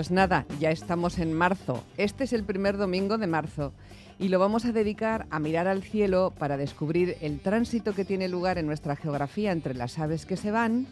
[0.00, 1.84] Pues nada, ya estamos en marzo.
[1.98, 3.74] Este es el primer domingo de marzo
[4.20, 8.28] y lo vamos a dedicar a mirar al cielo para descubrir el tránsito que tiene
[8.28, 10.86] lugar en nuestra geografía entre las aves que se van,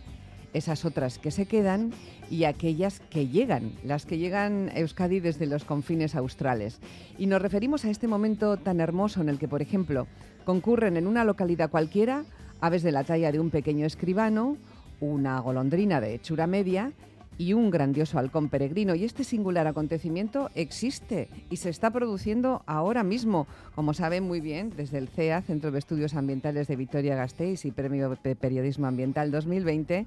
[0.55, 1.93] esas otras que se quedan
[2.31, 6.81] y aquellas que llegan, las que llegan a Euskadi desde los confines australes.
[7.19, 10.07] Y nos referimos a este momento tan hermoso en el que, por ejemplo,
[10.47, 12.25] concurren en una localidad cualquiera
[12.63, 14.57] aves de la talla de un pequeño escribano,
[15.01, 16.93] una golondrina de hechura media
[17.39, 18.95] y un grandioso halcón peregrino.
[18.95, 24.73] Y este singular acontecimiento existe y se está produciendo ahora mismo, como saben muy bien,
[24.77, 30.07] desde el CEA, Centro de Estudios Ambientales de Vitoria-Gasteiz y Premio de Periodismo Ambiental 2020,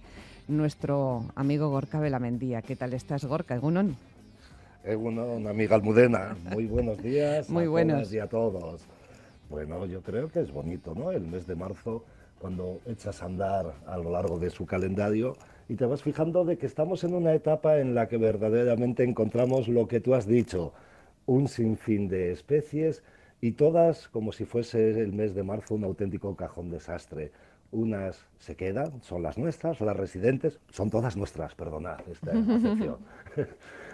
[0.49, 2.61] nuestro amigo Gorka Belamendía.
[2.61, 3.55] ¿Qué tal estás, Gorka?
[3.55, 3.95] ¿Egunon?
[4.83, 6.35] Egunon, amiga Almudena.
[6.51, 7.97] Muy buenos días muy a buenos.
[7.97, 8.81] todas y a todos.
[9.49, 11.11] Bueno, yo creo que es bonito, ¿no?
[11.11, 12.03] El mes de marzo,
[12.39, 15.37] cuando echas a andar a lo largo de su calendario,
[15.71, 19.69] y te vas fijando de que estamos en una etapa en la que verdaderamente encontramos
[19.69, 20.73] lo que tú has dicho,
[21.25, 23.03] un sinfín de especies
[23.39, 27.31] y todas como si fuese el mes de marzo un auténtico cajón desastre.
[27.71, 32.97] Unas se quedan, son las nuestras, las residentes, son todas nuestras, perdonad esta acepción.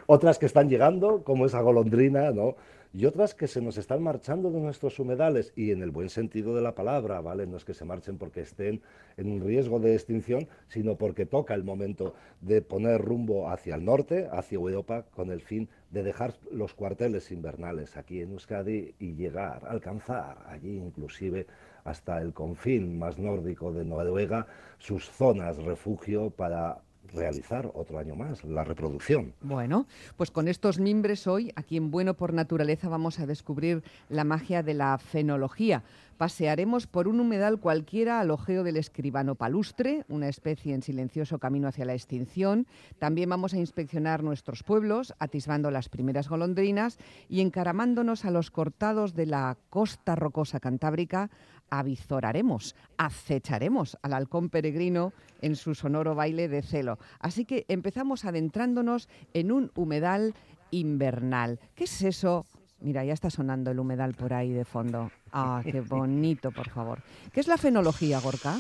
[0.08, 2.56] Otras que están llegando, como esa golondrina, ¿no?
[2.94, 6.56] Y otras que se nos están marchando de nuestros humedales y en el buen sentido
[6.56, 7.48] de la palabra, ¿vale?
[7.48, 8.82] No es que se marchen porque estén
[9.18, 13.86] en un riesgo de extinción, sino porque toca el momento de poner rumbo hacia el
[13.86, 19.14] norte, hacia Europa, con el fin de dejar los cuarteles invernales aquí en Euskadi y
[19.14, 21.48] llegar, alcanzar allí inclusive
[21.84, 24.48] hasta el confín más nórdico de Noruega,
[24.78, 26.82] sus zonas refugio para
[27.14, 29.34] realizar otro año más la reproducción.
[29.42, 34.24] Bueno, pues con estos mimbres hoy, aquí en Bueno por Naturaleza, vamos a descubrir la
[34.24, 35.84] magia de la fenología.
[36.18, 41.68] Pasearemos por un humedal cualquiera al ojeo del escribano palustre, una especie en silencioso camino
[41.68, 42.66] hacia la extinción.
[42.98, 46.98] También vamos a inspeccionar nuestros pueblos, atisbando las primeras golondrinas
[47.30, 51.30] y encaramándonos a los cortados de la costa rocosa cantábrica,
[51.70, 56.98] avizoraremos, acecharemos al halcón peregrino en su sonoro baile de celo.
[57.20, 60.34] Así que empezamos adentrándonos en un humedal
[60.72, 61.60] invernal.
[61.76, 62.46] ¿Qué es eso?
[62.80, 65.12] Mira, ya está sonando el humedal por ahí de fondo.
[65.32, 67.00] Ah, qué bonito, por favor.
[67.34, 68.56] ¿Qué es la fenología, Gorka?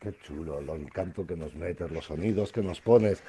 [0.00, 3.22] Qué chulo, lo encanto que nos metes, los sonidos que nos pones.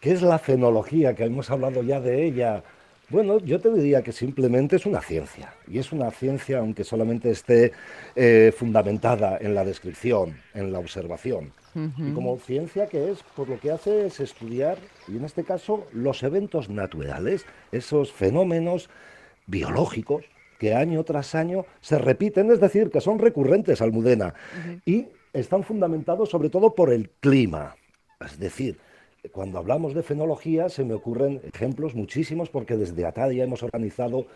[0.00, 1.14] ¿Qué es la fenología?
[1.14, 2.64] Que hemos hablado ya de ella.
[3.10, 7.30] Bueno, yo te diría que simplemente es una ciencia, y es una ciencia aunque solamente
[7.30, 7.72] esté
[8.16, 11.52] eh, fundamentada en la descripción, en la observación.
[11.74, 15.86] Y como ciencia que es, por lo que hace es estudiar, y en este caso,
[15.92, 18.88] los eventos naturales, esos fenómenos
[19.46, 20.24] biológicos
[20.58, 24.34] que año tras año se repiten, es decir, que son recurrentes, Almudena,
[24.86, 27.76] y están fundamentados sobre todo por el clima.
[28.20, 28.78] Es decir,
[29.32, 34.26] cuando hablamos de fenología se me ocurren ejemplos muchísimos porque desde Atadia hemos organizado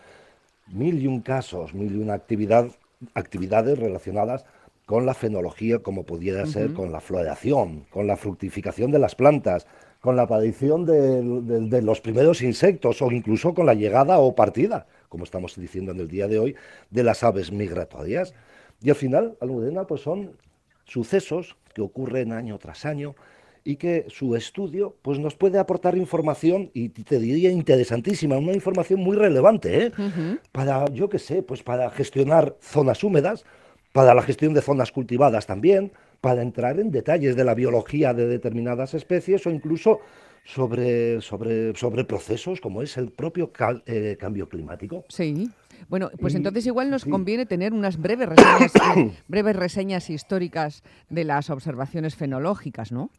[0.67, 2.69] mil y un casos, mil y una actividad,
[3.13, 4.45] actividades relacionadas
[4.89, 9.67] con la fenología como pudiera ser con la floración, con la fructificación de las plantas,
[10.01, 11.21] con la aparición de,
[11.69, 15.99] de, los primeros insectos o incluso con la llegada o partida, como estamos diciendo en
[15.99, 16.55] el día de hoy,
[16.89, 18.33] de las aves migratorias.
[18.81, 20.31] Y al final, Almudena, pues son
[20.85, 23.13] sucesos que ocurren año tras año,
[23.63, 29.01] y que su estudio pues, nos puede aportar información, y te diría interesantísima, una información
[29.01, 29.91] muy relevante, ¿eh?
[30.51, 33.45] para, yo qué sé, pues para gestionar zonas húmedas,
[33.91, 35.91] para la gestión de zonas cultivadas también,
[36.21, 40.01] para entrar en detalles de la biología de determinadas especies o incluso
[40.45, 43.51] sobre, sobre, sobre procesos como es el propio
[43.85, 45.05] eh, cambio climático.
[45.09, 45.49] Sí.
[45.87, 48.73] Bueno, pues entonces igual nos conviene tener unas breves reseñas,
[49.27, 53.11] breves reseñas históricas de las observaciones fenológicas, ¿no?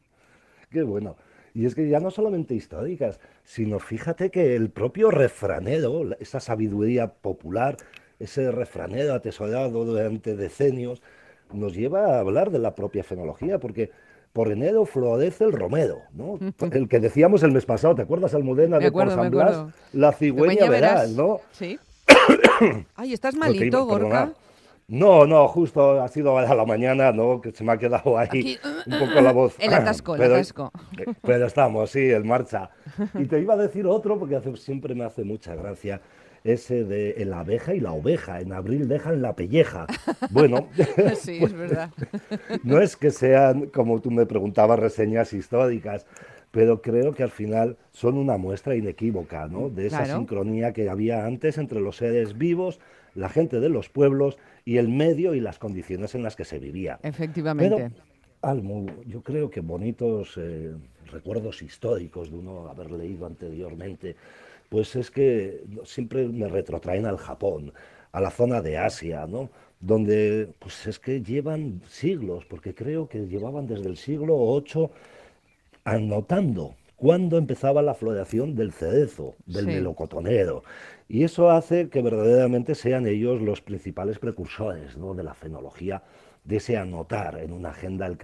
[0.71, 1.17] Qué bueno.
[1.53, 7.09] Y es que ya no solamente históricas, sino fíjate que el propio refranero, esa sabiduría
[7.09, 7.77] popular,
[8.21, 11.03] ese refranero atesorado durante decenios,
[11.53, 13.91] nos lleva a hablar de la propia fenología, porque
[14.33, 16.39] por enero florece el romero, ¿no?
[16.73, 19.65] El que decíamos el mes pasado, ¿te acuerdas, Almudena, de por San Blas?
[19.93, 21.41] La cigüeña verás, ¿no?
[21.53, 21.79] Sí.
[22.95, 24.33] Ay, ¿estás malito, Gorka?
[24.87, 27.41] No, no, justo ha sido a la mañana, ¿no?
[27.41, 29.55] Que se me ha quedado ahí un poco la voz.
[29.61, 30.73] El atasco, el atasco.
[31.23, 32.71] Pero estamos, sí, en marcha.
[33.15, 36.01] Y te iba a decir otro, porque siempre me hace mucha gracia
[36.45, 38.41] ese de la abeja y la oveja.
[38.41, 39.87] En abril dejan la pelleja.
[40.31, 40.69] Bueno,
[41.17, 41.91] sí, es verdad.
[42.63, 46.07] no es que sean, como tú me preguntabas, reseñas históricas,
[46.51, 49.71] pero creo que al final son una muestra inequívoca ¿no?
[49.71, 52.81] de esa sincronía que había antes entre los seres vivos,
[53.15, 56.59] la gente de los pueblos y el medio y las condiciones en las que se
[56.59, 56.99] vivía.
[57.03, 57.91] Efectivamente.
[58.43, 60.73] Pero, yo creo que bonitos eh,
[61.11, 64.17] recuerdos históricos de uno haber leído anteriormente,
[64.71, 67.75] pues es que siempre me retrotraen al Japón,
[68.13, 69.51] a la zona de Asia, ¿no?
[69.81, 74.89] donde pues es que llevan siglos, porque creo que llevaban desde el siglo VIII
[75.85, 80.63] anotando cuándo empezaba la floración del cerezo, del melocotonero.
[81.09, 85.15] Y eso hace que verdaderamente sean ellos los principales precursores ¿no?
[85.15, 86.03] de la fenología
[86.45, 88.17] de anotar en una agenda el,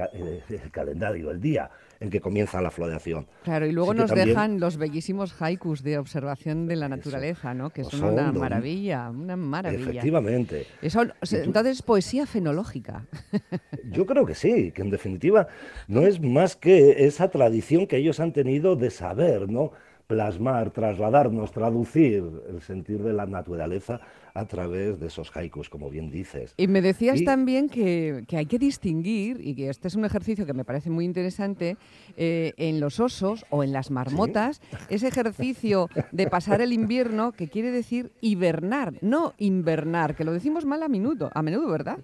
[0.71, 1.71] calendario, el día
[2.01, 3.27] en que comienza la floración.
[3.45, 7.71] Claro, y luego nos dejan los bellísimos haikus de observación de la naturaleza, ¿no?
[7.71, 9.91] Que son, una maravilla, una maravilla.
[9.91, 10.67] Efectivamente.
[10.83, 11.03] Eso,
[11.33, 13.07] entonces, poesía fenológica.
[13.91, 15.49] Yo creo que sí, que en definitiva
[15.89, 19.73] no es más que esa tradición que ellos han tenido de saber, ¿no?
[20.07, 24.01] plasmar, trasladarnos, traducir el sentir de la naturaleza
[24.37, 26.55] a través de esos haikus, como bien dices.
[26.57, 30.53] Y me decías también que, hay que distinguir, y que este es un ejercicio que
[30.53, 31.77] me parece muy interesante,
[32.17, 37.49] eh, en los osos o en las marmotas, ese ejercicio de pasar el invierno, que
[37.49, 41.99] quiere decir hibernar, no invernar, que lo decimos mal a menudo, a menudo, ¿verdad?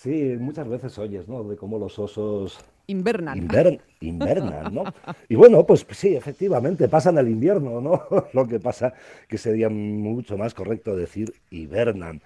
[0.00, 1.42] Sí, muchas veces oyes, ¿no?
[1.42, 2.60] De cómo los osos...
[2.86, 3.80] Invernan.
[3.98, 4.84] invernan, ¿no?
[5.28, 8.04] Y bueno, pues sí, efectivamente, pasan el invierno, ¿no?
[8.32, 8.94] Lo que pasa
[9.26, 12.22] que sería mucho más correcto decir hibernan.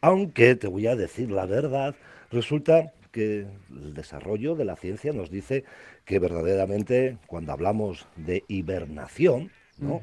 [0.00, 1.94] Aunque, te voy a decir la verdad,
[2.30, 5.64] resulta que el desarrollo de la ciencia nos dice
[6.06, 10.00] que verdaderamente cuando hablamos de hibernación, ¿no?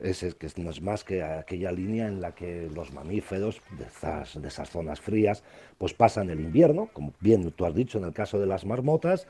[0.00, 4.40] es, que no es más que aquella línea en la que los mamíferos de esas,
[4.40, 5.42] de esas zonas frías
[5.78, 9.26] pues pasan el invierno, como bien tú has dicho en el caso de las marmotas,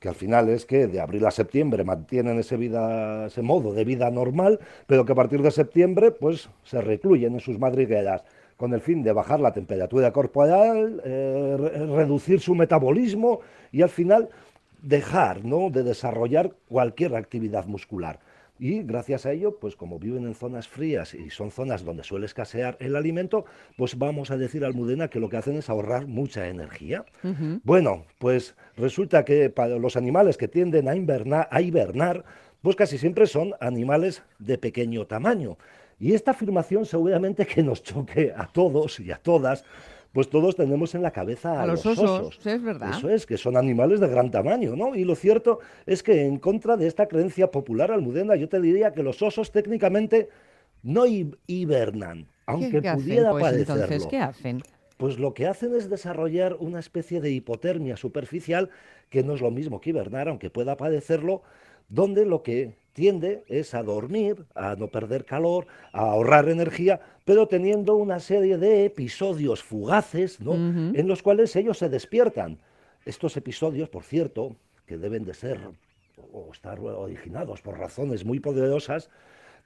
[0.00, 3.84] que al final es que de abril a septiembre mantienen ese, vida, ese modo de
[3.84, 8.22] vida normal, pero que a partir de septiembre pues se recluyen en sus madrigueras
[8.56, 11.56] con el fin de bajar la temperatura corporal, eh,
[11.94, 13.40] reducir su metabolismo
[13.70, 14.28] y al final
[14.82, 15.70] dejar ¿no?
[15.70, 18.18] de desarrollar cualquier actividad muscular.
[18.58, 22.26] Y gracias a ello, pues como viven en zonas frías y son zonas donde suele
[22.26, 23.44] escasear el alimento,
[23.76, 27.04] pues vamos a decir Almudena que lo que hacen es ahorrar mucha energía.
[27.64, 32.24] Bueno, pues resulta que para los animales que tienden a invernar, a hibernar,
[32.62, 35.58] pues casi siempre son animales de pequeño tamaño.
[35.98, 39.64] Y esta afirmación seguramente que nos choque a todos y a todas,
[40.16, 42.38] pues todos tenemos en la cabeza a, los, osos.
[42.46, 42.96] es verdad.
[42.96, 44.94] Eso es, que son animales de gran tamaño, ¿no?
[44.94, 48.94] Y lo cierto es que en contra de esta creencia popular almudena, yo te diría
[48.94, 50.30] que los osos técnicamente
[50.82, 53.74] no hibernan, aunque pudiera pues, parecerlo.
[53.82, 54.62] Entonces, ¿qué hacen?
[54.96, 58.70] Pues lo que hacen es desarrollar una especie de hipotermia superficial,
[59.10, 61.42] que no es lo mismo que hibernar, aunque pueda padecerlo,
[61.90, 67.46] donde lo que tiende es a dormir, a no perder calor, a ahorrar energía, pero
[67.46, 70.54] teniendo una serie de episodios fugaces ¿no?
[70.54, 72.58] en los cuales ellos se despiertan.
[73.04, 74.56] Estos episodios, por cierto,
[74.86, 75.60] que deben de ser
[76.32, 79.10] o estar originados por razones muy poderosas,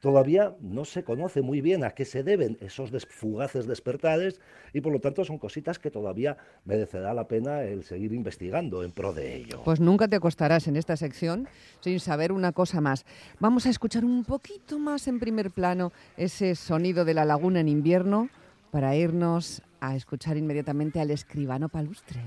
[0.01, 4.41] Todavía no se conoce muy bien a qué se deben esos fugaces despertares
[4.73, 8.93] y por lo tanto son cositas que todavía merecerá la pena el seguir investigando en
[8.93, 9.63] pro de ello.
[9.65, 11.49] Pues nunca te acostarás en esta sección
[11.81, 13.05] sin saber una cosa más.
[13.41, 17.69] Vamos a escuchar un poquito más en primer plano ese sonido de la laguna en
[17.69, 18.31] invierno
[18.71, 22.21] para irnos a escuchar inmediatamente al escribano palustre.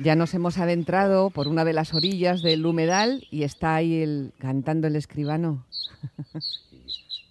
[0.00, 4.32] Ya nos hemos adentrado por una de las orillas del humedal y está ahí el,
[4.38, 5.66] cantando el escribano.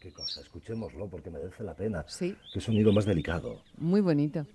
[0.02, 2.04] qué cosa, escuchémoslo porque merece la pena.
[2.08, 2.36] Sí.
[2.54, 3.62] Qué sonido más delicado.
[3.78, 4.46] Muy bonito.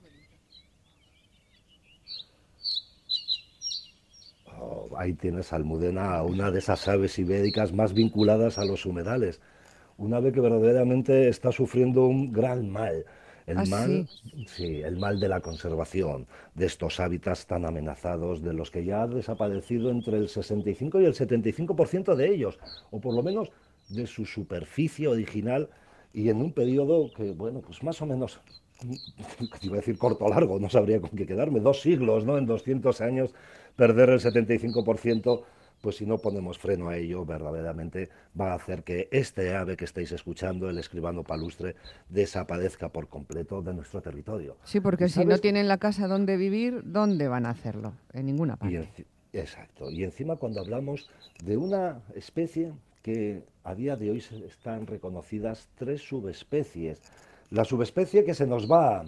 [4.58, 9.40] Oh, ahí tienes Almudena, una de esas aves ibéricas más vinculadas a los humedales.
[9.96, 13.06] Un ave que verdaderamente está sufriendo un gran mal
[13.52, 14.08] el ¿Ah, mal,
[14.46, 14.82] sí?
[14.82, 19.06] el mal de la conservación de estos hábitats tan amenazados, de los que ya ha
[19.06, 22.58] desaparecido entre el 65 y el 75% de ellos,
[22.90, 23.50] o por lo menos
[23.88, 25.68] de su superficie original
[26.12, 28.40] y en un periodo que, bueno, pues más o menos,
[29.62, 32.38] iba a decir corto o largo, no sabría con qué quedarme, dos siglos, ¿no?
[32.38, 33.34] En 200 años
[33.76, 35.42] perder el 75%,
[35.82, 38.08] pues si no ponemos freno a ello, verdaderamente
[38.40, 41.74] va a hacer que este ave que estáis escuchando, el escribano palustre,
[42.08, 44.56] desaparezca por completo de nuestro territorio.
[44.62, 47.94] Sí, porque si no tienen la casa donde vivir, ¿dónde van a hacerlo?
[48.12, 48.88] En ninguna parte.
[49.32, 49.90] exacto.
[49.90, 51.10] Y encima cuando hablamos
[51.44, 52.72] de una especie
[53.02, 57.02] que a día de hoy están reconocidas tres subespecies.
[57.50, 59.04] La subespecie que se nos va,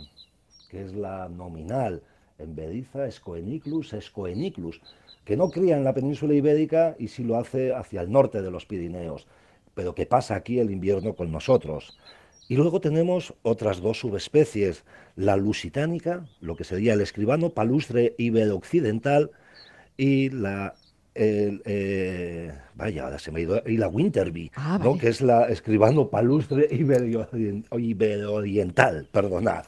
[0.69, 2.03] que es la nominal,
[2.45, 4.81] Embediza Escoeniclus escoeniclus,
[5.25, 8.51] que no cría en la península ibérica y sí lo hace hacia el norte de
[8.51, 9.27] los Pirineos,
[9.75, 11.99] pero que pasa aquí el invierno con nosotros.
[12.49, 14.85] Y luego tenemos otras dos subespecies,
[15.17, 19.31] la lusitánica, lo que sería el escribano palustre ibero-occidental,
[19.97, 20.75] y la
[21.15, 24.97] eh, vaya, ahora se me ha ido, y la Winterby, ah, ¿no?
[24.99, 29.67] que es la escribano palustre ibero-oriental, perdonad.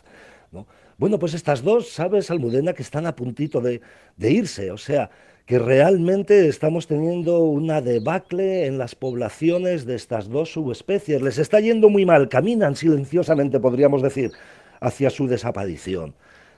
[0.98, 1.06] ¿No?
[1.06, 3.80] Bueno, pues estas dos, sabes, Almudena, que están a puntito de,
[4.16, 5.10] de irse, o sea,
[5.44, 11.22] que realmente estamos teniendo una debacle en las poblaciones de estas dos subespecies.
[11.22, 14.32] Les está yendo muy mal, caminan silenciosamente, podríamos decir,
[14.80, 16.14] hacia su desaparición.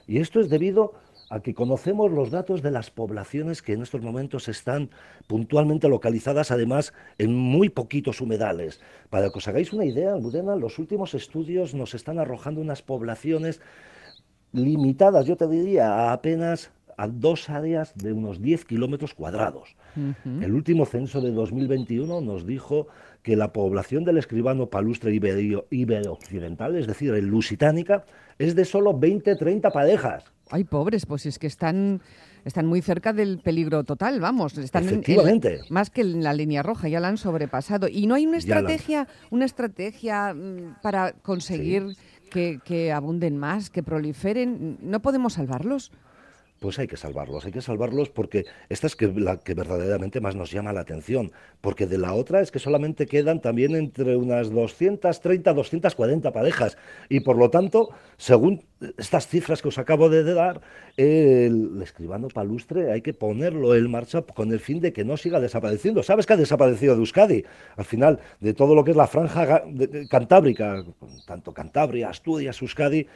[0.06, 0.94] Y esto es debido
[1.30, 4.88] a que conocemos los datos de las poblaciones que en estos momentos están
[5.26, 8.80] puntualmente localizadas, además en muy poquitos humedales.
[9.10, 13.60] Para que os hagáis una idea, Almudena, los últimos estudios nos están arrojando unas poblaciones
[14.52, 19.76] limitadas, yo te diría, a apenas a dos áreas de unos 10 kilómetros cuadrados.
[20.24, 22.86] El último censo de 2021 nos dijo
[23.22, 28.04] que la población del escribano palustre ibero-occidental, es decir, el lusitánica,
[28.38, 30.24] es de solo 20-30 parejas.
[30.50, 32.00] Ay, pobres, pues es que están,
[32.44, 34.56] están muy cerca del peligro total, vamos.
[34.56, 35.60] Están Efectivamente.
[35.68, 37.88] más que en la línea roja, ya la han sobrepasado.
[37.88, 41.96] Y no hay una estrategia, una estrategia mm, para conseguir
[42.28, 44.78] que, que abunden más, que proliferen.
[44.82, 45.92] ¿No podemos salvarlos?
[46.60, 50.50] Pues hay que salvarlos, hay que salvarlos porque esta es la que verdaderamente más nos
[50.50, 55.52] llama la atención, porque de la otra es que solamente quedan también entre unas 230,
[55.52, 58.64] 240 parejas, y por lo tanto, según
[58.96, 60.60] estas cifras que os acabo de dar,
[60.96, 65.40] el escribano palustre hay que ponerlo en marcha con el fin de que no siga
[65.40, 66.02] desapareciendo.
[66.02, 67.44] ¿Sabes que ha desaparecido de Euskadi?
[67.76, 69.62] Al final, de todo lo que es la franja
[70.10, 70.84] cantábrica,
[71.26, 73.06] tanto Cantabria, Asturias, Euskadi,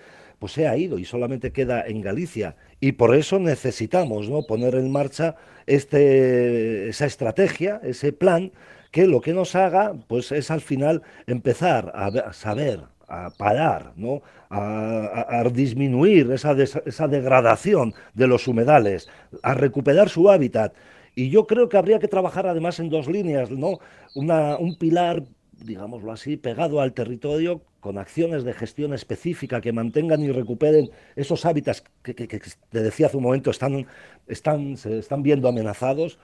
[0.42, 2.56] pues se ha ido y solamente queda en Galicia.
[2.80, 4.42] Y por eso necesitamos ¿no?
[4.42, 5.36] poner en marcha
[5.68, 8.50] este, esa estrategia, ese plan,
[8.90, 14.22] que lo que nos haga pues es al final empezar a, saber, a parar, ¿no?
[14.50, 19.08] a, disminuir esa, esa degradación de los humedales,
[19.44, 20.74] a recuperar su hábitat.
[21.14, 23.78] Y yo creo que habría que trabajar además en dos líneas, ¿no?
[24.16, 25.22] Una, un pilar
[25.64, 31.44] digámoslo así, pegado al territorio con acciones de gestión específica que mantengan y recuperen esos
[31.44, 33.86] hábitats que, te decía hace un momento están,
[34.28, 36.18] están, se están viendo amenazados.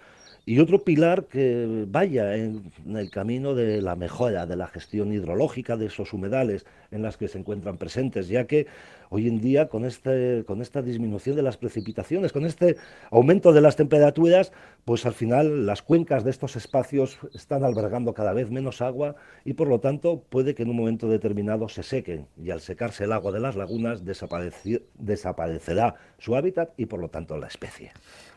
[0.46, 5.76] Y otro pilar que vaya en, el camino de la mejora de la gestión hidrológica
[5.76, 8.66] de esos humedales en las que se encuentran presentes, ya que
[9.10, 12.76] hoy en día con, este, con esta disminución de las precipitaciones, con este
[13.10, 14.52] aumento de las temperaturas,
[14.84, 19.54] pues al final las cuencas de estos espacios están albergando cada vez menos agua y
[19.54, 23.12] por lo tanto puede que en un momento determinado se sequen y al secarse el
[23.12, 27.92] agua de las lagunas desaparecerá su hábitat y por lo tanto la especie.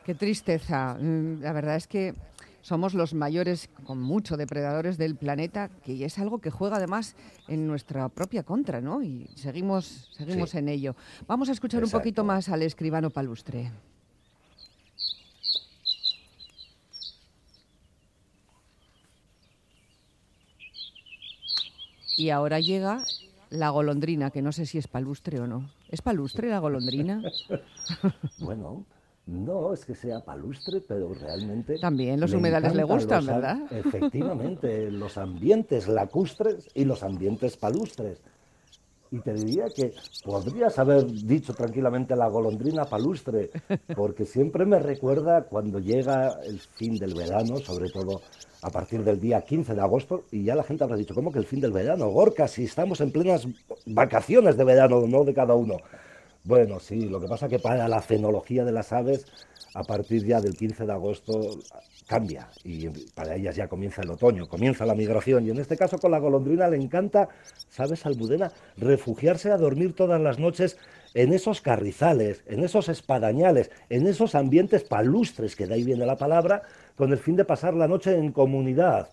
[0.05, 0.97] Qué tristeza.
[0.99, 2.13] Mm, la verdad es que
[2.61, 7.15] somos los mayores, con mucho, depredadores del planeta, que es algo que juega además
[7.47, 9.03] en nuestra propia contra, ¿no?
[9.03, 10.95] Y seguimos, seguimos en ello.
[11.27, 13.71] Vamos a escuchar un poquito más al escribano palustre.
[22.17, 23.03] Y ahora llega
[23.49, 25.71] la golondrina, que no sé si es palustre o no.
[25.89, 27.21] ¿Es palustre la golondrina?
[28.39, 28.85] bueno,
[29.27, 31.77] no es que sea palustre, pero realmente...
[31.79, 33.59] También los humedales le gustan, ¿verdad?
[33.71, 38.21] Efectivamente, los ambientes lacustres y los ambientes palustres.
[39.11, 43.49] Y te diría que podrías haber dicho tranquilamente la golondrina palustre,
[43.93, 48.21] porque siempre me recuerda cuando llega el fin del verano, sobre todo
[48.61, 51.39] a partir del día 15 de agosto, y ya la gente habrá dicho, ¿cómo que
[51.39, 52.07] el fin del verano?
[52.09, 53.45] Gorka, si estamos en plenas
[53.85, 55.75] vacaciones de verano, no de cada uno.
[56.43, 59.25] Bueno, sí, lo que pasa es que para la fenología de las aves,
[59.75, 61.59] a partir ya del 15 de agosto
[62.07, 65.97] cambia y para ellas ya comienza el otoño, comienza la migración y en este caso
[65.97, 67.29] con la golondrina le encanta,
[67.69, 68.51] ¿sabes, Almudena?
[68.75, 70.77] Refugiarse a dormir todas las noches
[71.13, 76.17] en esos carrizales, en esos espadañales, en esos ambientes palustres, que de ahí viene la
[76.17, 76.63] palabra,
[76.95, 79.09] con el fin de pasar la noche en comunidad,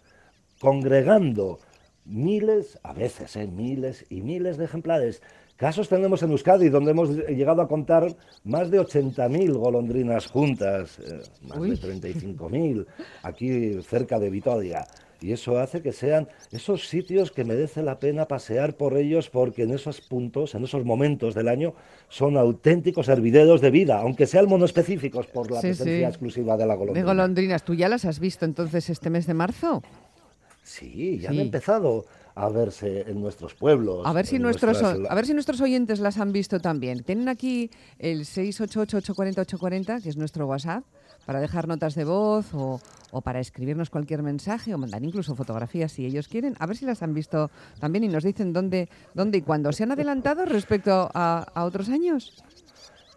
[0.60, 1.60] congregando,
[2.04, 3.46] miles, a veces, ¿eh?
[3.46, 5.22] miles y miles de ejemplares.
[5.58, 11.20] Casos tenemos en Euskadi, donde hemos llegado a contar más de 80.000 golondrinas juntas, eh,
[11.42, 12.86] más de 35.000,
[13.24, 14.86] aquí cerca de Vitoria.
[15.20, 19.64] Y eso hace que sean esos sitios que merece la pena pasear por ellos porque
[19.64, 21.74] en esos puntos, en esos momentos del año,
[22.08, 27.04] son auténticos hervideros de vida, aunque sean monoespecíficos por la presencia exclusiva de la golondrina.
[27.04, 29.82] De golondrinas, ¿tú ya las has visto entonces este mes de marzo?
[30.62, 32.04] Sí, ya han empezado
[32.38, 34.06] a verse en nuestros pueblos.
[34.06, 37.02] A ver, si nuestros, a ver si nuestros oyentes las han visto también.
[37.02, 37.68] Tienen aquí
[37.98, 40.84] el 688-840-840, que es nuestro WhatsApp,
[41.26, 42.80] para dejar notas de voz o,
[43.10, 46.54] o, para escribirnos cualquier mensaje o mandar incluso fotografías si ellos quieren.
[46.60, 49.72] A ver si las han visto también y nos dicen dónde, dónde y cuándo.
[49.72, 52.44] ¿Se han adelantado respecto a, a otros años?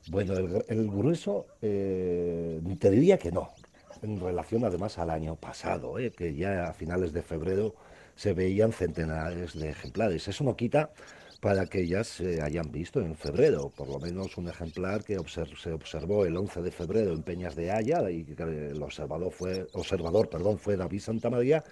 [0.09, 0.33] Bueno,
[0.67, 3.51] el, grueso eh, te diría que no,
[4.01, 7.75] en relación además al año pasado, eh, que ya a finales de febrero
[8.21, 10.27] se veían centenares de ejemplares.
[10.27, 10.91] Eso no quita
[11.39, 15.71] para que ya se hayan visto en febrero, por lo menos un ejemplar que se
[15.71, 20.29] observó el 11 de febrero en Peñas de Haya y que el observador fue, observador,
[20.29, 21.63] perdón, fue David Santamaría,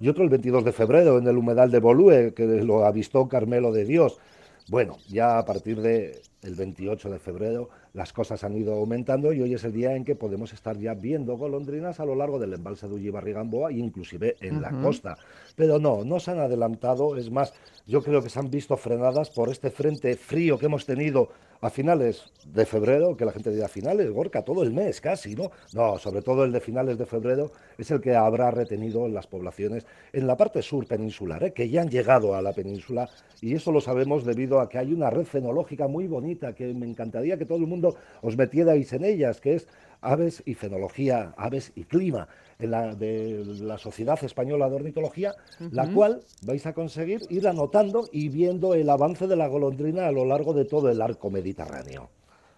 [0.00, 3.70] y otro el 22 de febrero en el humedal de Bolúe, que lo avistó Carmelo
[3.70, 4.18] de Dios.
[4.66, 9.54] Bueno, ya a partir del 28 de febrero las cosas han ido aumentando y hoy
[9.54, 12.88] es el día en que podemos estar ya viendo golondrinas a lo largo del embalse
[12.88, 15.16] de Ullibarrigamboa e inclusive en la costa.
[15.56, 17.52] Pero no, no se han adelantado, es más,
[17.86, 21.28] yo creo que se han visto frenadas por este frente frío que hemos tenido
[21.62, 25.52] a finales de febrero, que la gente dirá finales, Gorka, todo el mes casi, ¿no?
[25.72, 29.86] No, sobre todo el de finales de febrero es el que habrá retenido las poblaciones
[30.12, 31.52] en la parte sur peninsular, ¿eh?
[31.52, 33.08] que ya han llegado a la península
[33.40, 36.86] y eso lo sabemos debido a que hay una red fenológica muy bonita que me
[36.86, 39.68] encantaría que todo el mundo os metierais en ellas, que es
[40.02, 42.28] aves y fenología, aves y clima
[42.58, 45.34] la, de la Sociedad Española de Ornitología,
[45.70, 50.12] la cual vais a conseguir ir anotando y viendo el avance de la golondrina a
[50.12, 52.10] lo largo de todo el arco mediterráneo.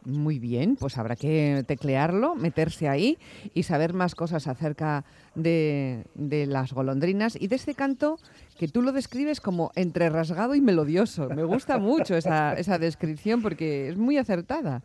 [0.05, 3.17] Muy bien, pues habrá que teclearlo, meterse ahí
[3.55, 8.19] y saber más cosas acerca de, las golondrinas y de este canto
[8.59, 11.31] que tú lo describes como entre rasgado y melodioso.
[11.31, 14.83] Me gusta mucho esa, esa descripción porque es muy acertada.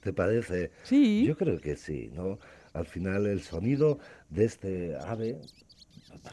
[0.00, 0.70] ¿Te parece?
[0.84, 1.24] Sí.
[1.26, 2.38] Yo creo que sí, ¿no?
[2.72, 3.98] Al final el sonido
[4.30, 5.38] de este ave,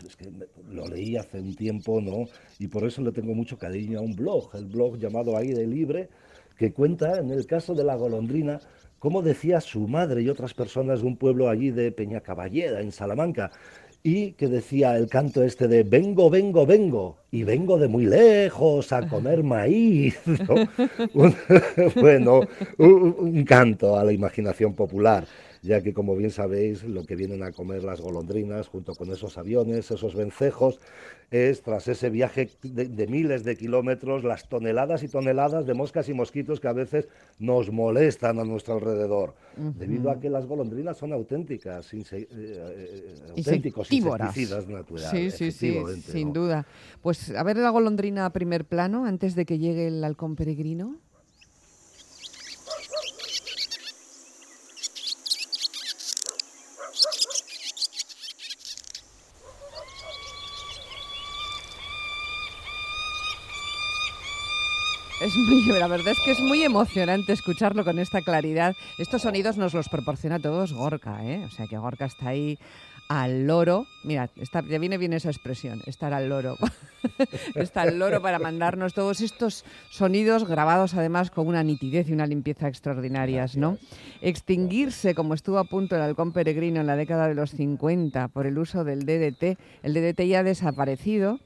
[0.05, 0.31] es que
[0.69, 2.27] lo leí hace un tiempo, ¿no?
[2.59, 6.09] Y por eso le tengo mucho cariño a un blog, el blog llamado Aire Libre,
[6.57, 8.59] que cuenta en el caso de la golondrina
[8.99, 13.51] cómo decía su madre y otras personas de un pueblo allí de Peñacaballera, en Salamanca,
[14.09, 18.93] y que decía el canto este de vengo, vengo, vengo, y vengo de muy lejos
[18.93, 20.17] a comer maíz.
[21.95, 22.39] bueno,
[22.77, 25.25] un canto a la imaginación popular
[25.61, 29.37] ya que como bien sabéis lo que vienen a comer las golondrinas junto con esos
[29.37, 30.79] aviones, esos vencejos,
[31.29, 36.13] es tras ese viaje de, miles de kilómetros las toneladas y toneladas de moscas y
[36.13, 39.35] mosquitos que a veces nos molestan a nuestro alrededor,
[39.75, 45.09] debido a que las golondrinas son auténticas, eh, eh, auténticos insecticidas naturales.
[45.09, 46.65] Sí, sí, sí, sin duda.
[47.01, 50.97] Pues a ver la golondrina a primer plano antes de que llegue el halcón peregrino.
[65.27, 68.77] Es muy, la verdad es que es muy emocionante escucharlo con esta claridad.
[68.97, 71.43] Estos sonidos nos los proporciona todos Gorka, ¿eh?
[71.43, 72.57] O sea que Gorka está ahí
[73.09, 73.87] al loro.
[74.05, 76.55] Mira, está, ya viene bien esa expresión, estar al loro.
[77.55, 82.25] está al loro para mandarnos todos estos sonidos grabados además con una nitidez y una
[82.25, 83.77] limpieza extraordinarias, ¿no?
[84.21, 88.47] Extinguirse, como estuvo a punto el halcón peregrino en la década de los 50 por
[88.47, 89.59] el uso del DDT.
[89.83, 91.41] El DDT ya ha desaparecido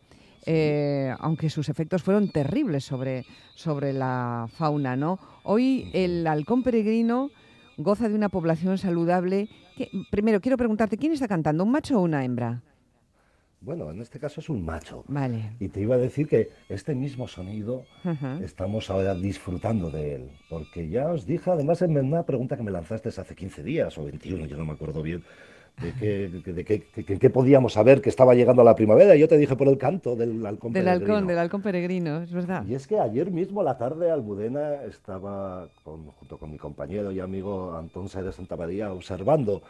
[0.46, 3.26] eh, aunque sus efectos fueron terribles sobre,
[3.56, 4.96] sobre la fauna.
[4.96, 5.20] ¿no?
[5.44, 7.30] Hoy el halcón peregrino
[7.78, 9.50] goza de una población saludable.
[10.10, 12.62] primero, quiero preguntarte, ¿quién está cantando, un macho o una hembra?
[13.64, 15.04] Bueno, en este caso es un macho.
[15.08, 15.52] Vale.
[15.60, 17.86] Y te iba a decir que este mismo sonido
[18.42, 20.32] estamos ahora disfrutando de él.
[20.50, 24.04] Porque ya os dije, además, en una pregunta que me lanzaste hace 15 días o
[24.04, 25.24] 21, yo no me acuerdo bien,
[25.78, 29.16] de qué podíamos saber que estaba llegando la primavera.
[29.16, 31.14] Yo te dije por el canto del halcón del peregrino.
[31.14, 32.66] Halcón, del halcón peregrino, es verdad.
[32.68, 37.74] Y es que ayer mismo, la tarde, Almudena estaba junto con mi compañero y amigo
[37.76, 39.62] Antón de Santa María observando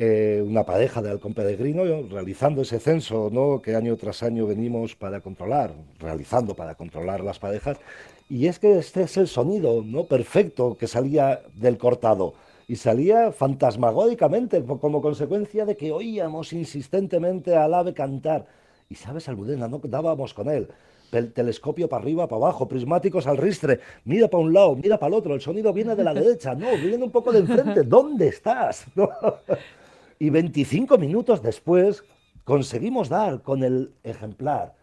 [0.00, 3.60] eh, una pareja de halcón peregrino, realizando ese censo ¿no?
[3.60, 7.78] que año tras año venimos para controlar, realizando para controlar las parejas.
[8.30, 12.34] Y es que este es el sonido no perfecto que salía del cortado
[12.68, 18.46] y salía fantasmagóricamente como consecuencia de que oíamos insistentemente al ave cantar.
[18.90, 20.68] Y sabes, Almudena, no dábamos con él.
[21.32, 25.14] telescopio para arriba, para abajo, prismáticos al ristre, mira para un lado, mira para el
[25.14, 28.86] otro, el sonido viene de la derecha, no, viene un poco de enfrente, ¿dónde estás?
[30.20, 32.02] Y 25 minutos después
[32.42, 34.74] conseguimos dar con el ejemplar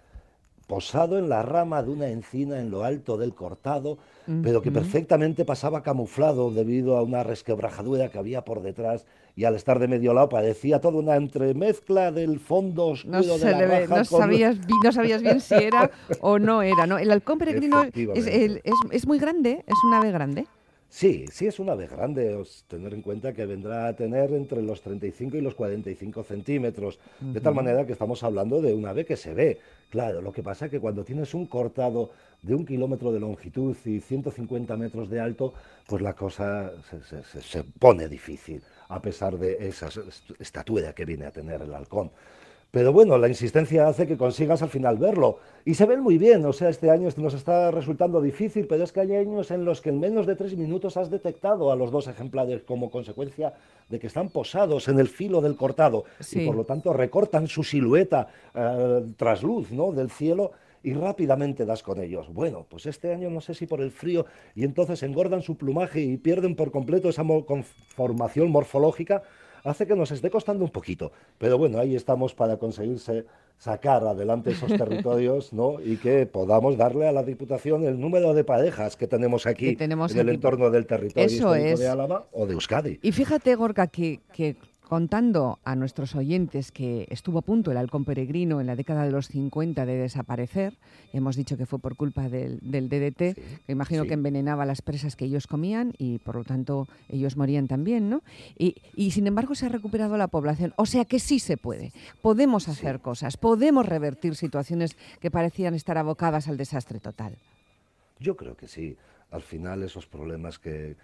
[0.67, 3.97] posado en la rama de una encina en lo alto del cortado,
[4.41, 9.55] pero que perfectamente pasaba camuflado debido a una resquebrajadura que había por detrás y al
[9.55, 14.05] estar de medio lado parecía toda una entremezcla del fondo oscuro no de la no,
[14.05, 16.87] sabías, no sabías bien si era o no era.
[16.87, 16.97] ¿no?
[16.97, 20.47] El halcón peregrino es, es, es muy grande, es un ave grande.
[20.89, 24.81] Sí, sí es una ave grande, tener en cuenta que vendrá a tener entre los
[24.81, 29.17] 35 y los 45 centímetros, de tal manera que estamos hablando de una ave que
[29.17, 29.59] se ve.
[29.89, 33.75] Claro, lo que pasa es que cuando tienes un cortado de un kilómetro de longitud
[33.85, 35.53] y 150 metros de alto,
[35.87, 36.71] pues la cosa
[37.03, 39.89] se, se pone difícil, a pesar de esa
[40.39, 42.11] estatura que viene a tener el halcón.
[42.75, 45.39] Pero bueno, la insistencia hace que consigas al final verlo.
[45.63, 48.91] Y se ven muy bien, o sea, este año nos está resultando difícil, pero es
[48.91, 51.89] que hay años en los que en menos de tres minutos has detectado a los
[51.89, 53.53] dos ejemplares como consecuencia
[53.87, 57.63] de que están posados en el filo del cortado y por lo tanto recortan su
[57.63, 59.93] silueta eh, trasluz ¿no?
[59.93, 60.51] del cielo
[60.83, 62.27] y rápidamente das con ellos.
[62.33, 66.01] Bueno, pues este año no sé si por el frío y entonces engordan su plumaje
[66.01, 69.23] y pierden por completo esa conformación morfológica
[69.65, 71.11] hace que nos esté costando un poquito.
[71.37, 73.25] Pero bueno, ahí estamos para conseguirse
[73.57, 75.81] sacar adelante esos territorios ¿no?
[75.81, 80.19] y que podamos darle a la Diputación el número de parejas que tenemos aquí en
[80.19, 82.99] el entorno del territorio de Álava o de Euskadi.
[83.01, 84.55] Y fíjate, Gorka, que, que
[84.87, 89.11] contando a nuestros oyentes que estuvo a punto el halcón peregrino en la década de
[89.11, 90.73] los 50 de desaparecer,
[91.13, 95.25] hemos dicho que fue por culpa del, DDT, que imagino que envenenaba las presas que
[95.25, 98.21] ellos comían y por lo tanto ellos morían también, ¿no?
[98.57, 98.75] Y,
[99.11, 102.99] sin embargo se ha recuperado la población, o sea que sí se puede, podemos hacer
[102.99, 107.37] cosas, podemos revertir situaciones que parecían estar abocadas al desastre total.
[108.19, 108.97] Yo creo que sí,
[109.31, 110.95] al final esos problemas que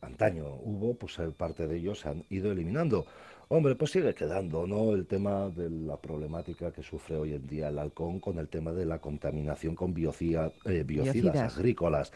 [0.00, 3.06] antaño hubo, pues eh, parte de ellos se han ido eliminando.
[3.48, 4.92] Hombre, pues sigue quedando, ¿no?
[4.92, 8.72] El tema de la problemática que sufre hoy en día el halcón con el tema
[8.72, 12.12] de la contaminación con eh, biocidas, agrícolas.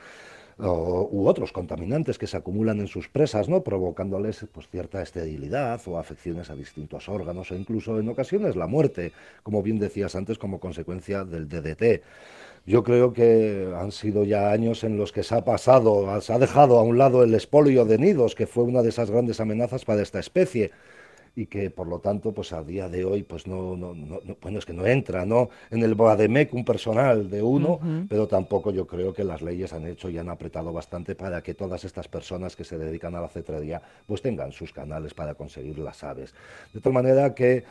[0.58, 3.62] u otros contaminantes que se acumulan en sus presas, ¿no?
[3.62, 9.12] provocándoles pues, cierta esterilidad o afecciones a distintos órganos o incluso en ocasiones la muerte,
[9.44, 12.02] como bien decías antes, como consecuencia del DDT.
[12.66, 16.38] Yo creo que han sido ya años en los que se ha pasado, se ha
[16.38, 19.84] dejado a un lado el espolio de nidos, que fue una de esas grandes amenazas
[19.84, 20.70] para esta especie
[21.36, 24.58] y que por lo tanto pues a día de hoy pues no, no, no, bueno
[24.58, 28.86] es que no entra no en el Boademec un personal de uno pero tampoco yo
[28.86, 32.56] creo que las leyes han hecho y han apretado bastante para que todas estas personas
[32.56, 36.34] que se dedican a la cetrería pues tengan sus canales para conseguir las aves.
[36.72, 37.64] De tal manera que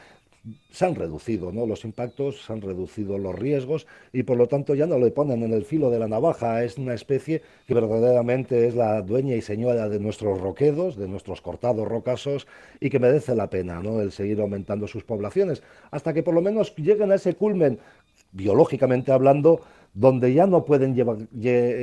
[0.71, 1.65] se han reducido ¿no?
[1.65, 5.43] los impactos, se han reducido los riesgos y por lo tanto ya no le ponen
[5.43, 6.63] en el filo de la navaja.
[6.63, 11.41] Es una especie que verdaderamente es la dueña y señora de nuestros roquedos, de nuestros
[11.41, 12.47] cortados rocasos
[12.80, 14.02] y que merece la pena ¿no?
[14.02, 17.80] el seguir aumentando sus poblaciones hasta que por lo menos lleguen a ese culmen,
[18.32, 19.62] biológicamente hablando,
[19.93, 20.95] donde ya no pueden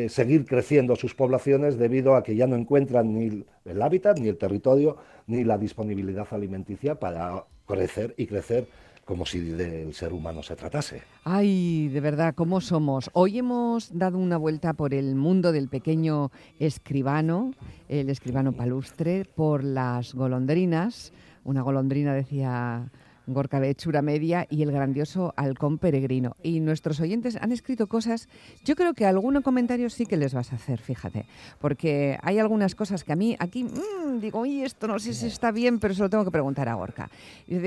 [0.09, 4.39] seguir creciendo sus poblaciones debido a que ya no encuentran ni el hábitat, ni el
[4.39, 8.69] territorio, ni la disponibilidad alimenticia para crecer y crecer
[9.07, 11.03] como si del ser humano se tratase.
[11.23, 13.09] Ay, de verdad, ¿cómo somos?
[13.13, 17.53] Hoy hemos dado una vuelta por el mundo del pequeño escribano,
[17.89, 21.13] el escribano palustre, por las golondrinas.
[21.45, 22.91] Una golondrina decía
[23.27, 26.37] Gorka de Hechura Media y el grandioso Halcón Peregrino.
[26.43, 28.29] Y nuestros oyentes han escrito cosas,
[28.65, 31.27] yo creo que algunos comentarios sí que les vas a hacer, fíjate,
[31.61, 35.27] porque hay algunas cosas que a mí aquí mmm, digo, uy, esto no sé si
[35.27, 37.11] está bien, pero se lo tengo que preguntar a Gorka.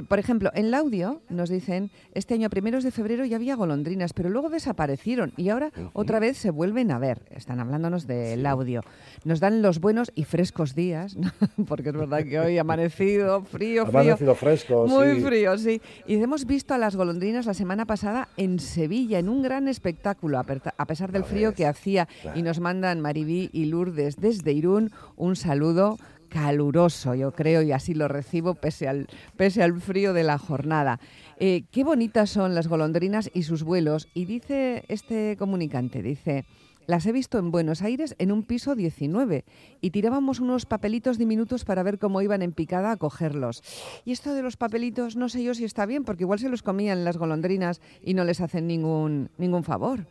[0.08, 3.56] Por ejemplo, en el audio nos dicen, este año a primeros de febrero ya había
[3.56, 7.22] golondrinas, pero luego desaparecieron y ahora otra vez se vuelven a ver.
[7.32, 8.82] Están hablándonos del audio.
[9.26, 11.18] Nos dan los buenos y frescos días,
[11.68, 14.02] porque es verdad que hoy ha amanecido frío, frío.
[14.02, 15.82] Amanecido fresco, Muy frío sí.
[16.08, 20.40] Y hemos visto a las golondrinas la semana pasada en Sevilla, en un gran espectáculo,
[20.40, 22.08] a pesar del frío que hacía.
[22.36, 25.98] Y nos mandan Maribí y Lourdes desde Irún un saludo
[26.30, 31.00] caluroso, yo creo, y así lo recibo pese al, pese al frío de la jornada.
[31.38, 34.08] Eh, qué bonitas son las golondrinas y sus vuelos.
[34.14, 36.46] Y dice este comunicante, dice...
[36.90, 39.46] Las he visto en Buenos Aires en un piso 19
[39.80, 43.62] y tirábamos unos papelitos diminutos para ver cómo iban en picada a cogerlos.
[44.06, 46.64] Y esto de los papelitos no sé yo si está bien, porque igual se los
[46.64, 50.08] comían las golondrinas y no les hacen ningún, ningún favor.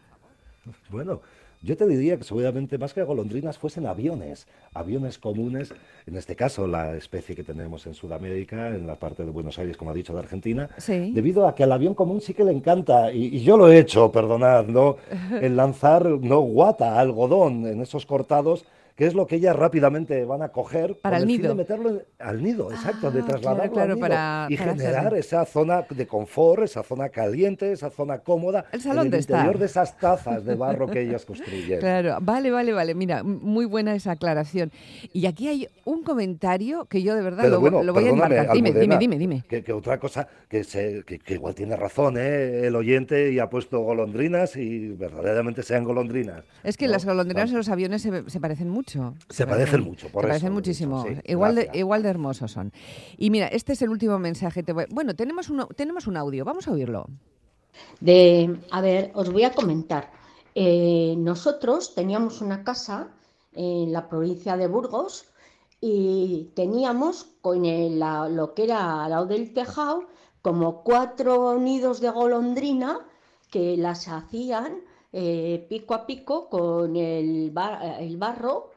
[0.88, 1.20] Bueno,
[1.60, 5.74] Yo te diría que seguramente más que golondrinas fuesen aviones, aviones comunes,
[6.06, 9.76] en este caso la especie que tenemos en Sudamérica, en la parte de Buenos Aires,
[9.76, 13.12] como ha dicho, de Argentina, debido a que al avión común sí que le encanta,
[13.12, 14.98] y, yo lo he hecho, perdonad, ¿no?
[15.40, 18.64] El lanzar, no, guata, algodón en esos cortados
[18.98, 21.50] que es lo que ellas rápidamente van a coger para el, nido.
[21.50, 26.04] de meterlo al nido, exacto, de ah, trasladarlo al nido y generar esa zona de
[26.08, 30.44] confort, esa zona caliente, esa zona cómoda el salón en el interior de esas tazas
[30.44, 31.78] de barro que ellas construyen.
[31.88, 32.94] Claro, vale, vale, vale.
[32.96, 34.72] Mira, muy buena esa aclaración.
[35.12, 38.52] Y aquí hay un comentario que yo de verdad lo, voy a enmarcar.
[38.52, 39.44] Dime, dime, dime, dime.
[39.48, 42.66] Que, otra cosa que, se, que, igual tiene razón ¿eh?
[42.66, 46.42] el oyente y ha puesto golondrinas y verdaderamente sean golondrinas.
[46.64, 48.87] Es que las golondrinas en los aviones se, se parecen mucho.
[48.88, 51.04] Se, parecen, mucho, por se parecen muchísimo.
[51.24, 52.72] igual, de, igual de hermosos son.
[53.16, 54.64] Y mira, este es el último mensaje.
[54.90, 57.06] Bueno, tenemos, uno, tenemos un audio, vamos a oírlo.
[58.00, 60.10] De, a ver, os voy a comentar.
[60.54, 63.08] Eh, nosotros teníamos una casa
[63.52, 65.26] en la provincia de Burgos
[65.80, 70.06] y teníamos con lo que era al lado del tejado
[70.42, 73.00] como cuatro nidos de golondrina
[73.50, 74.80] que las hacían
[75.12, 77.52] eh, pico a pico con el,
[78.00, 78.70] el barro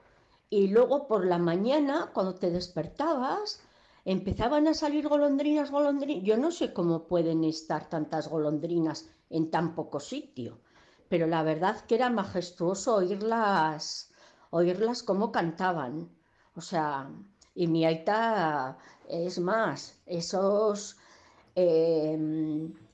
[0.52, 3.62] y luego por la mañana, cuando te despertabas,
[4.04, 6.26] empezaban a salir golondrinas, golondrinas.
[6.26, 10.60] Yo no sé cómo pueden estar tantas golondrinas en tan poco sitio,
[11.08, 14.12] pero la verdad que era majestuoso oírlas,
[14.50, 16.10] oírlas cómo cantaban.
[16.54, 17.10] O sea,
[17.56, 20.98] y mi aita, es más, esos...
[21.56, 22.18] Eh,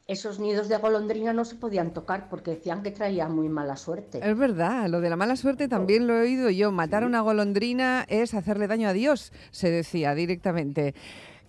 [0.08, 4.20] esos nidos de golondrina no se podían tocar porque decían que traía muy mala suerte.
[4.24, 6.72] Es verdad, lo de la mala suerte también lo he oído yo.
[6.72, 10.96] Matar a una golondrina es hacerle daño a Dios, se decía directamente.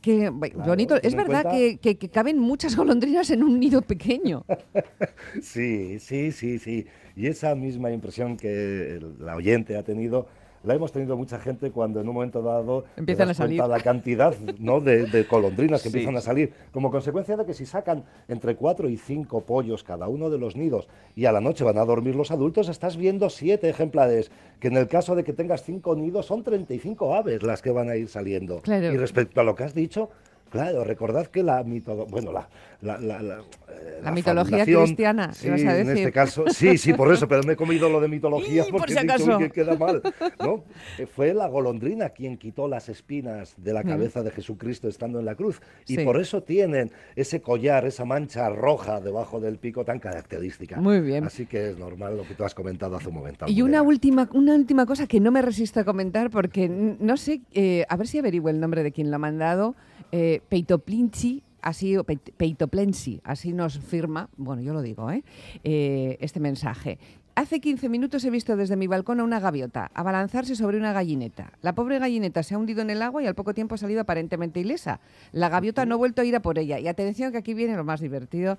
[0.01, 4.44] Que bonito, es verdad que, que, caben muchas golondrinas en un nido pequeño.
[5.42, 6.87] sí, sí, sí, sí.
[7.16, 10.29] Y esa misma impresión que la oyente ha tenido
[10.64, 14.37] la hemos tenido mucha gente cuando en un momento dado empiezan a salir la cantidad
[14.59, 14.81] ¿no?
[14.81, 18.97] de, colondrinas que empiezan a salir, como consecuencia de que si sacan entre cuatro y
[18.97, 22.31] cinco pollos cada uno de los nidos y a la noche van a dormir los
[22.31, 26.42] adultos, estás viendo siete ejemplares, que en el caso de que tengas cinco nidos son
[26.42, 28.62] 35 aves las que van a ir saliendo.
[28.66, 30.11] Y respecto a lo que has dicho,
[30.51, 31.62] Claro, recordad que la
[32.09, 32.49] bueno, la,
[32.81, 37.54] la, la, eh, mitología cristiana, sí, en este caso, sí, sí, por eso, pero me
[37.54, 40.02] he comido lo de mitología porque por que queda mal,
[40.40, 40.64] ¿no?
[40.98, 45.24] Eh, fue la golondrina quien quitó las espinas de la cabeza de Jesucristo estando en
[45.24, 49.98] la cruz y por eso tienen ese collar, esa mancha roja debajo del pico tan
[49.98, 50.81] característica.
[50.81, 51.24] Muy bien.
[51.24, 53.46] Así que es normal lo que tú has comentado hace un momento.
[53.48, 57.40] Y una última, una última cosa que no me resisto a comentar porque no sé,
[57.52, 59.74] eh, a ver si averiguo el nombre de quien lo ha mandado
[60.12, 61.97] eh, Peitoplinchi, así,
[62.37, 65.25] Peitoplensi, así nos firma, bueno, yo lo digo, ¿eh?
[65.64, 66.16] ¿eh?
[66.21, 66.99] este mensaje.
[67.38, 71.53] Hace 15 minutos he visto desde mi balcón a una gaviota abalanzarse sobre una gallineta.
[71.62, 74.01] La pobre gallineta se ha hundido en el agua y al poco tiempo ha salido
[74.01, 74.98] aparentemente ilesa.
[75.31, 76.81] La gaviota no ha vuelto a ir a por ella.
[76.81, 78.59] Y atención que aquí viene lo más divertido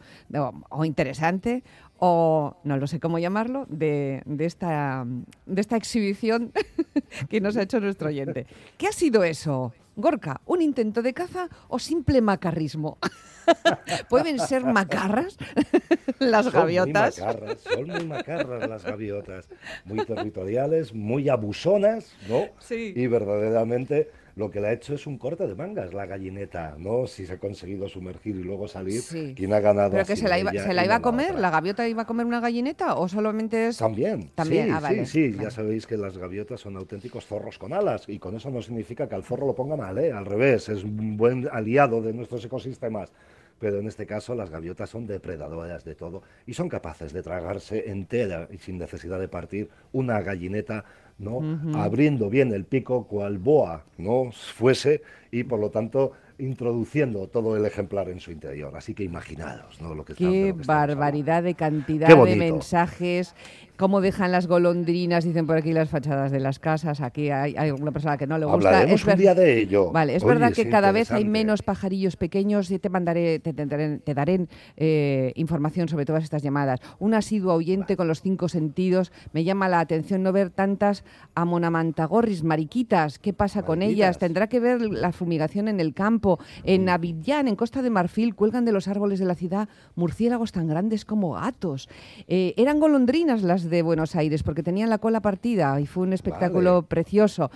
[0.70, 1.62] o, interesante
[1.98, 5.06] o no lo sé cómo llamarlo de, esta,
[5.46, 6.54] de esta exhibición
[7.30, 8.48] que nos ha hecho nuestro oyente.
[8.78, 9.74] ¿Qué ha sido eso?
[9.98, 12.98] Gorka, ¿un intento de caza o simple macarrismo?
[14.10, 15.38] ¿Pueden ser macarras
[16.20, 17.16] las gaviotas?
[17.16, 19.50] Son muy macarras, son muy macarras las gaviotas.
[19.86, 22.46] Muy territoriales, muy abusonas, ¿no?
[22.60, 22.94] Sí.
[22.96, 24.10] Y verdaderamente
[24.40, 27.08] lo que le ha hecho es un corte de mangas, la gallineta, ¿no?
[27.08, 29.02] Si se ha conseguido sumergir y luego salir,
[29.36, 29.92] ¿quién ha ganado?
[29.92, 31.38] ¿Pero que se la iba, se la iba a comer?
[31.38, 33.78] ¿La gaviota iba a comer una gallineta o solamente es...?
[33.78, 34.68] También, También.
[34.68, 35.38] sí, ah, sí, sí.
[35.38, 39.10] Ya sabéis que las gaviotas son auténticos zorros con alas y con eso no significa
[39.10, 40.14] que al zorro lo ponga mal, ¿eh?
[40.14, 43.12] Al revés, es un buen aliado de nuestros ecosistemas
[43.60, 47.90] pero en este caso las gaviotas son depredadoras de todo y son capaces de tragarse
[47.90, 50.86] entera y sin necesidad de partir una gallineta
[51.20, 51.42] ¿no?
[51.78, 54.32] Abriendo bien el pico cual boa, ¿no?
[54.32, 58.76] Fuese y por lo tanto introduciendo todo el ejemplar en su interior.
[58.76, 59.94] Así que imaginados ¿no?
[59.94, 63.36] lo que Qué barbaridad de cantidad de mensajes
[63.80, 67.72] cómo dejan las golondrinas, dicen por aquí las fachadas de las casas, aquí hay, hay
[67.72, 68.68] una persona que no le gusta.
[68.68, 69.90] Hablaremos un día de ello.
[69.92, 74.14] Vale, es verdad que cada vez hay menos pajarillos pequeños y te mandaré, te, te,
[74.14, 76.82] daré eh, información sobre todas estas llamadas.
[77.00, 82.44] Un asiduo oyente con los cinco sentidos, me llama la atención no ver tantas amonamantagorris,
[82.44, 84.18] mariquitas, ¿qué pasa con ellas?
[84.18, 88.66] Tendrá que ver la fumigación en el campo, en Abidjan, en Costa de Marfil, cuelgan
[88.66, 91.88] de los árboles de la ciudad murciélagos tan grandes como gatos.
[92.28, 96.14] Eh, eran golondrinas las de Buenos Aires porque tenían la cola partida y fue un
[96.14, 97.52] espectáculo precioso.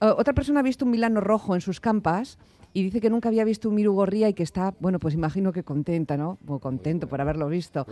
[0.00, 2.38] otra persona ha visto un Milano rojo en sus campas
[2.74, 5.62] y dice que nunca había visto un mirugorría y que está, bueno, pues imagino que
[5.62, 6.38] contenta, ¿no?
[6.44, 7.86] Muy contento por haberlo visto.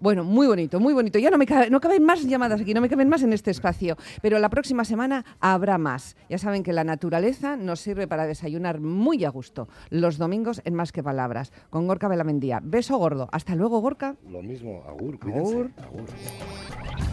[0.00, 1.20] Bueno, muy bonito, muy bonito.
[1.20, 3.52] Ya no me cabe, no caben más llamadas aquí, no me caben más en este
[3.52, 6.16] espacio, pero la próxima semana habrá más.
[6.28, 9.68] Ya saben que la naturaleza nos sirve para desayunar muy a gusto.
[9.90, 12.60] Los domingos en Más que Palabras, con Gorka Belamendía.
[12.60, 13.28] Beso gordo.
[13.30, 14.16] Hasta luego, Gorka.
[14.28, 15.54] Lo mismo, agur, cuídense.
[15.54, 15.70] Agur.
[15.78, 17.03] agur.